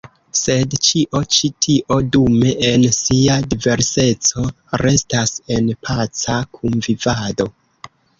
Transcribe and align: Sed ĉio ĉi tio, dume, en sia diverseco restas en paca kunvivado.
Sed 0.37 0.71
ĉio 0.85 1.19
ĉi 1.33 1.49
tio, 1.65 1.97
dume, 2.15 2.53
en 2.69 2.85
sia 2.99 3.35
diverseco 3.51 4.45
restas 4.83 5.35
en 5.57 5.69
paca 5.89 6.39
kunvivado. 6.59 7.47